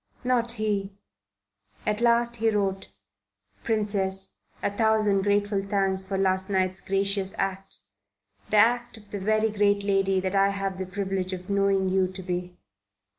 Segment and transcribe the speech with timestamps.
[0.23, 0.95] Not he....
[1.85, 2.87] At last he wrote:
[3.63, 7.81] PRINCESS, A thousand grateful thanks for last night's gracious act
[8.49, 12.07] the act of the very great lady that I have the privilege of knowing you
[12.07, 12.57] to be.